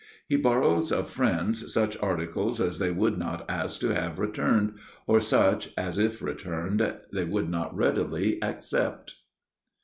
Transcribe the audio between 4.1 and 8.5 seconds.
returned, or such as, if returned, they would not readily